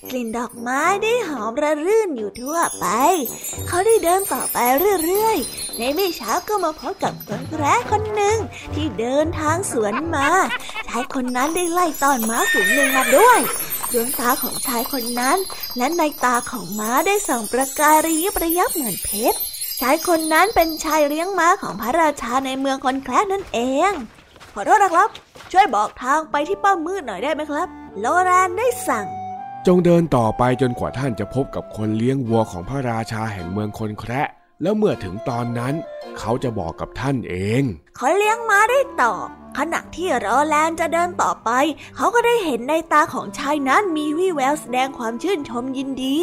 [0.09, 2.85] กลิ่นดอกไม้ได้หอมระรื่นอยู่ทั่วไป
[3.67, 4.57] เขาได้เดินต่อไป
[5.03, 8.37] เรื่อยๆ ในไม่ช้าก็มาพบกับคนแคระคนหนึ่ง
[8.73, 10.29] ที่เดินทางสวนมา
[10.87, 13.39] ชายคนนั้นได้ไล่ต้อนม้าฝูงหนึ่งมาด้วย
[13.93, 15.37] ดวงตาของชายคนนั้น
[15.77, 19.39] และในตาของม้าได้ส่องประกายระยิบระยับเหมือนเพชร
[19.79, 23.59] ชายคนนั้นเป็นชายเลี้ยงม้าของพระราชาในเมืองคอนแคลสนั่นเอ
[23.89, 23.91] ง
[24.53, 25.09] ขอโทษนะครับ
[25.51, 27.67] ช่วยบอกทางไปที่ป้อมมืดหน่อยได้ไหมครับ
[27.99, 29.05] โลแรนได้สั่ง
[29.67, 34.27] จงเดินต่อไปจนกว่าท่านจะพบกับคนเลี้ยงวัวของพระราชาแห่งเมืองคนแคระ
[34.61, 35.73] แล้วเมื่อถึงตอนนั้น
[36.19, 37.63] เขาจะบอกกับท่านเอง
[37.99, 39.27] คนเลี้ยงม้าได้ตอบ
[39.57, 41.49] ขณะที่รอแลนจะเดินต่อไป
[41.95, 46.17] เขาก็ได้เห็นในตาของชายนั้นมีวี่แววแสดงความชื่นชมยินดี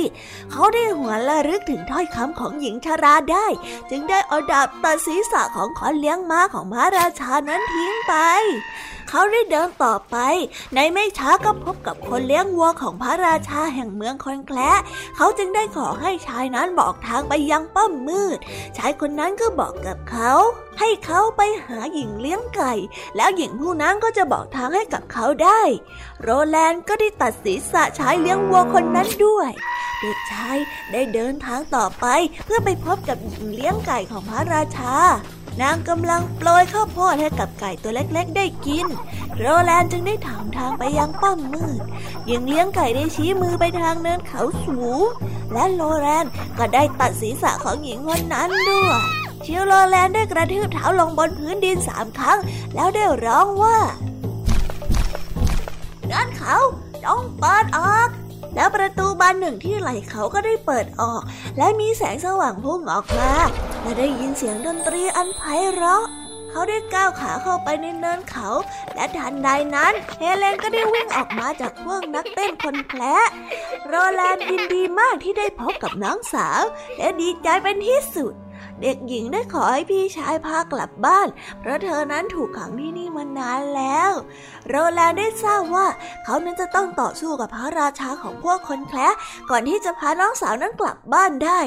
[0.51, 3.47] เขาได้หัวละลึกถึงถ้อยคำของหญิงชราได้
[3.91, 8.15] จึงได้เอาดาบตัดศีรษะของขอนเลี้ยงม้าของพระราชานั้นทิ้งไป
[9.09, 10.17] เขาได้เดินต่อไป
[10.75, 14.73] ในไม่ช้าก็พบกับคนเลี้ยงวัวของพระราชาแห่งเมืองคอนแคละ
[15.17, 18.39] เขาจึงได้ขอให้ชายนั้นบอกทางไปยังป้อมมืด
[18.79, 20.33] ชายคนนั้นก็บอกกับเขา
[20.81, 22.73] ให้เขาไปหาหญิงเลี้ยงไก่
[23.17, 25.63] แล้วหญิงผู้นั้นก็จะบอกทางให้กับเขาได้
[26.23, 29.51] โรแลนด์ก็ได้ตัดศีรษะชายเลี้ยงวัวคนนั้นด้วย
[30.01, 30.57] เด็กชาย
[30.93, 32.07] ได้เดินทางต่อไป
[32.45, 34.95] เพื่อไปพบกับหญิงเลี้ยงไก่ของพระราชา
[35.63, 38.87] นางกำลังโปรยข้าวโพดให้กับไก่ตัวเล็กๆ ได้กิน
[39.37, 41.81] โรแลนด์จึงได้ถามทางไปยังป้อมมืด
[42.27, 45.05] หญิงเลี้ยงไก่ได้ชี้มือไปทางเนินเขาสูง
[45.53, 48.97] และโรแลนด์ก็ได้ตัดศีรษะของหญิงคนนั้นด้วย
[49.45, 52.39] ชิวโรแลนด์ได้กระทืบเท้าลงบนพื้นดินสามครั้ง
[52.75, 53.79] แล้วได้ร้องว่า
[56.13, 56.57] ด้านเขา
[57.07, 58.09] ต้องเปิดออก
[58.57, 61.23] แล้วประตูบานหนึ่งที่ไหลเขาก็ได้เปิดออก
[61.59, 63.33] และมีแสงสว่างพุ่งออกมา
[63.83, 65.43] และได้ยินเสียงดนตรีอันไพ
[65.73, 66.05] เราะ
[66.51, 68.49] เขาได้ก้าวขาเข้าไปในเนินเขา
[68.95, 73.17] และทันใดนั้น เฮเลนก็ได้วิ่งออกมาจากพวกนักเต้นคนแคละ
[73.89, 76.63] โรแลนด์ยินดีมากที่ได้พบกับน้องสาว
[76.99, 78.33] และดีใจเป็นที่สุด
[78.83, 81.29] เด็กหญิงได้ขอให้พี่ชายพากลับบ้าน
[81.61, 84.11] เพราะเธอนั้นถูกขังที่นี่มานานแล้ว
[84.69, 85.87] โรแลนได้ทราบว่า
[86.25, 89.09] เขานั้นจะต้องต่อสู้กับพระราชาของพวกคนแคละ
[89.51, 91.61] ก่อนที่จะพาน้องสาวนั้นกลับบ้านได้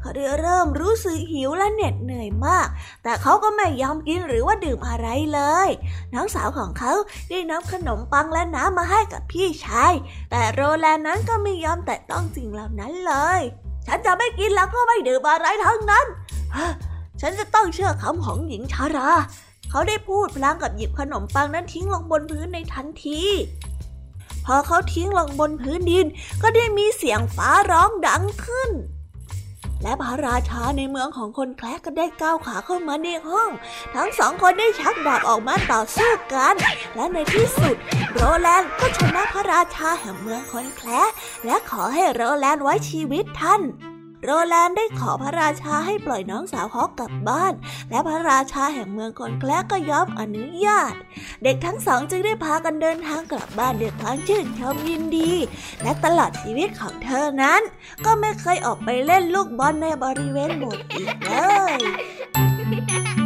[0.00, 2.66] เขาได้เริ่มรู้สึกหิวและเหน็ดเหนื่อยมาก
[3.02, 5.68] แต่เขาก็ไม่ยอมกินหรือว่าดื่มอะไรเลย
[6.14, 6.92] น้องสาวของเขา
[7.30, 9.92] ได้นำขนมปังและน้ำมาให้กับพี่ชาย
[10.30, 13.42] แต่โรแลนนั้นก็ไม่ยอมแตะต้องสิ่งเหล่านั้นเลย
[13.86, 16.06] ฉันจะไม่กินแล้วก็ไม่ดื่มอะไรทั้งนั้น
[17.20, 19.10] ฉันจะต้องเชื่อคำของหญิงชารา
[19.70, 23.22] เขาได้พูดพลางกับหยิบขนมปังนั้นทิ้งลงบนพื้นในทันที
[24.46, 26.06] พอเขาทิ้งลงบนพื้นดิน
[26.42, 28.70] ก็ได้มีเสียงฟ้าร้องดังขึ้น
[29.82, 33.50] และพระราชาในเมืองของคนแคระก็ได้ก้าวขาเข้ามาในห้อง
[33.94, 36.54] ทั้งสองคนได้ชักดาบออกมาต่อสู้กัน
[36.94, 37.76] และในที่สุด
[38.14, 40.88] โรแลนด์ก็ชนะพระราชาแห่งเมืองคนแคระ
[41.44, 43.62] และขอให้โรแลนด์ไว้ชีวิตท่าน
[44.28, 47.52] โรแลนด์ได้ขอพระราชาให้ปล่อยน้องสาวเขากลับบ้าน
[47.90, 50.92] และพระราชาแห่งเมืองคนแคระก็ยอมอนุญาต
[51.42, 55.32] เด็กทั้งสองจึงได้พากันเดินทางกลับบ้านด้วยความชื่นชมยินดี
[55.82, 57.60] และตลอดชีวิตของเธอนั้น
[58.04, 61.34] ก็ไม่เคยออกไปเล่นลูกบอลในบริเวณโบสถ์อีกเล
[61.72, 63.25] ย